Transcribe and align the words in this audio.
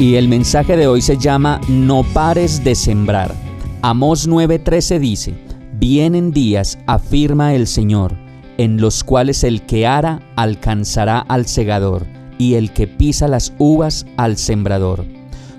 Y 0.00 0.14
el 0.14 0.28
mensaje 0.28 0.78
de 0.78 0.86
hoy 0.86 1.02
se 1.02 1.18
llama 1.18 1.60
No 1.68 2.04
pares 2.04 2.64
de 2.64 2.74
sembrar. 2.74 3.34
Amós 3.82 4.26
9:13 4.26 4.98
dice, 4.98 5.34
Vienen 5.74 6.32
días, 6.32 6.78
afirma 6.86 7.54
el 7.54 7.66
Señor, 7.66 8.16
en 8.56 8.80
los 8.80 9.04
cuales 9.04 9.44
el 9.44 9.60
que 9.66 9.86
ara 9.86 10.22
alcanzará 10.36 11.18
al 11.18 11.44
segador, 11.44 12.06
y 12.38 12.54
el 12.54 12.72
que 12.72 12.86
pisa 12.86 13.28
las 13.28 13.52
uvas 13.58 14.06
al 14.16 14.38
sembrador. 14.38 15.04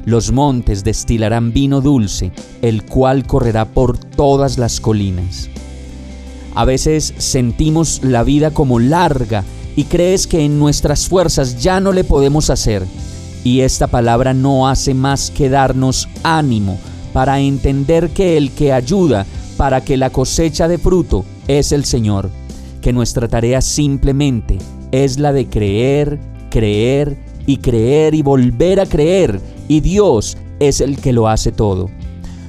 Los 0.05 0.32
montes 0.32 0.84
destilarán 0.84 1.54
vino 1.54 1.80
dulce, 1.80 2.32
el 2.63 2.84
cual 2.84 3.27
correrá 3.27 3.66
por 3.66 3.99
todas 3.99 4.58
las 4.58 4.82
colinas. 4.82 5.52
A 6.55 6.66
veces 6.66 7.13
sentimos 7.20 8.01
la 8.04 8.23
vida 8.23 8.49
como 8.49 8.79
larga 8.79 9.44
y 9.76 9.84
crees 9.84 10.26
que 10.26 10.44
en 10.44 10.57
nuestras 10.57 11.07
fuerzas 11.07 11.62
ya 11.62 11.79
no 11.79 11.91
le 11.91 12.04
podemos 12.04 12.49
hacer. 12.49 12.88
Y 13.44 13.62
esta 13.62 13.88
palabra 13.88 14.34
no 14.34 14.68
hace 14.68 14.94
más 14.94 15.32
que 15.32 15.50
darnos 15.50 16.08
ánimo 16.24 16.78
para 17.14 17.40
entender 17.40 18.10
que 18.10 18.38
el 18.38 18.52
que 18.52 18.72
ayuda 18.72 19.26
para 19.58 19.82
que 19.82 19.98
la 19.98 20.10
cosecha 20.10 20.68
de 20.68 20.78
fruto 20.78 21.26
es 21.48 21.72
el 21.72 21.86
Señor 21.86 22.30
que 22.82 22.92
nuestra 22.92 23.28
tarea 23.28 23.62
simplemente 23.62 24.58
es 24.92 25.20
la 25.20 25.32
de 25.32 25.48
creer, 25.48 26.20
creer 26.50 27.18
y 27.46 27.58
creer 27.58 28.14
y 28.16 28.24
volver 28.24 28.80
a 28.80 28.86
creer, 28.86 29.40
y 29.68 29.80
Dios 29.80 30.38
es 30.60 30.82
el 30.82 30.98
que 30.98 31.14
lo 31.14 31.30
hace 31.30 31.52
todo. 31.52 31.90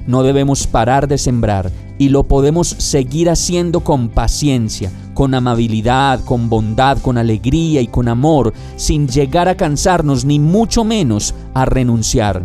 No 0.07 0.23
debemos 0.23 0.67
parar 0.67 1.07
de 1.07 1.19
sembrar 1.19 1.71
y 1.99 2.09
lo 2.09 2.25
podemos 2.25 2.69
seguir 2.69 3.31
haciendo 3.31 3.81
con 3.81 4.09
paciencia, 4.09 4.91
con 5.15 5.35
amabilidad, 5.35 6.25
con 6.25 6.49
bondad, 6.49 6.99
con 6.99 7.19
alegría 7.19 7.81
y 7.81 7.87
con 7.87 8.09
amor, 8.09 8.53
sin 8.77 9.09
llegar 9.09 9.49
a 9.49 9.57
cansarnos 9.57 10.25
ni 10.25 10.39
mucho 10.39 10.85
menos 10.85 11.35
a 11.55 11.65
renunciar. 11.65 12.45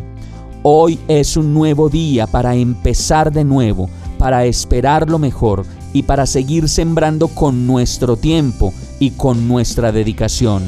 Hoy 0.64 1.00
es 1.08 1.38
un 1.38 1.54
nuevo 1.54 1.90
día 1.90 2.28
para 2.28 2.56
empezar 2.56 3.32
de 3.32 3.44
nuevo, 3.44 3.90
para 4.18 4.46
esperar 4.46 5.10
lo 5.10 5.20
mejor 5.20 5.66
y 5.94 6.04
para 6.04 6.26
seguir 6.26 6.68
sembrando 6.68 7.28
con 7.30 7.66
nuestro 7.66 8.18
tiempo 8.18 8.74
y 9.00 9.12
con 9.12 9.48
nuestra 9.48 9.92
dedicación. 9.92 10.64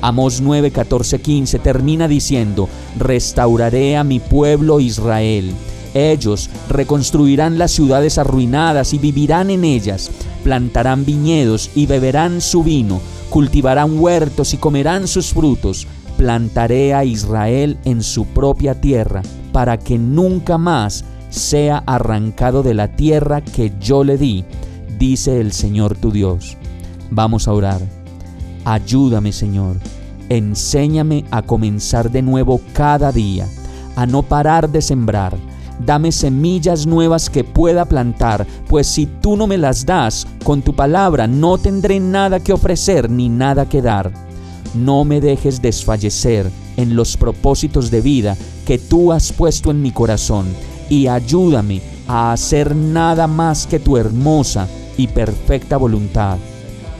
Amos 0.00 0.40
9, 0.40 0.70
14, 0.70 1.20
15 1.20 1.58
termina 1.60 2.08
diciendo, 2.08 2.68
restauraré 2.98 3.96
a 3.96 4.04
mi 4.04 4.18
pueblo 4.18 4.80
Israel. 4.80 5.52
Ellos 5.94 6.50
reconstruirán 6.68 7.58
las 7.58 7.70
ciudades 7.70 8.18
arruinadas 8.18 8.94
y 8.94 8.98
vivirán 8.98 9.50
en 9.50 9.64
ellas, 9.64 10.10
plantarán 10.42 11.04
viñedos 11.04 11.70
y 11.74 11.86
beberán 11.86 12.40
su 12.40 12.62
vino, 12.62 13.00
cultivarán 13.30 13.98
huertos 13.98 14.54
y 14.54 14.56
comerán 14.58 15.08
sus 15.08 15.32
frutos. 15.32 15.86
Plantaré 16.16 16.94
a 16.94 17.04
Israel 17.04 17.78
en 17.84 18.02
su 18.02 18.26
propia 18.26 18.80
tierra, 18.80 19.22
para 19.52 19.78
que 19.78 19.98
nunca 19.98 20.58
más 20.58 21.04
sea 21.30 21.82
arrancado 21.86 22.62
de 22.62 22.74
la 22.74 22.88
tierra 22.88 23.40
que 23.40 23.72
yo 23.80 24.04
le 24.04 24.18
di, 24.18 24.44
dice 24.98 25.40
el 25.40 25.52
Señor 25.52 25.96
tu 25.96 26.12
Dios. 26.12 26.56
Vamos 27.10 27.48
a 27.48 27.52
orar. 27.52 27.80
Ayúdame, 28.64 29.32
Señor. 29.32 29.76
Enséñame 30.28 31.24
a 31.30 31.42
comenzar 31.42 32.10
de 32.10 32.22
nuevo 32.22 32.60
cada 32.72 33.12
día, 33.12 33.46
a 33.96 34.06
no 34.06 34.22
parar 34.22 34.70
de 34.70 34.80
sembrar. 34.80 35.36
Dame 35.78 36.12
semillas 36.12 36.86
nuevas 36.86 37.28
que 37.28 37.44
pueda 37.44 37.84
plantar, 37.84 38.46
pues 38.68 38.86
si 38.86 39.06
tú 39.06 39.36
no 39.36 39.46
me 39.46 39.58
las 39.58 39.84
das, 39.84 40.26
con 40.44 40.62
tu 40.62 40.74
palabra 40.74 41.26
no 41.26 41.58
tendré 41.58 41.98
nada 42.00 42.40
que 42.40 42.52
ofrecer 42.52 43.10
ni 43.10 43.28
nada 43.28 43.68
que 43.68 43.82
dar. 43.82 44.12
No 44.74 45.04
me 45.04 45.20
dejes 45.20 45.60
desfallecer 45.60 46.50
en 46.76 46.96
los 46.96 47.16
propósitos 47.16 47.90
de 47.90 48.00
vida 48.00 48.36
que 48.66 48.78
tú 48.78 49.12
has 49.12 49.32
puesto 49.32 49.70
en 49.70 49.82
mi 49.82 49.90
corazón 49.90 50.46
y 50.88 51.06
ayúdame 51.06 51.82
a 52.06 52.32
hacer 52.32 52.76
nada 52.76 53.26
más 53.26 53.66
que 53.66 53.78
tu 53.78 53.96
hermosa 53.96 54.68
y 54.96 55.08
perfecta 55.08 55.76
voluntad. 55.76 56.38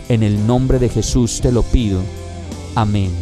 En 0.09 0.23
el 0.23 0.47
nombre 0.47 0.79
de 0.79 0.89
Jesús 0.89 1.41
te 1.41 1.53
lo 1.53 1.63
pido. 1.63 2.01
Amén. 2.75 3.22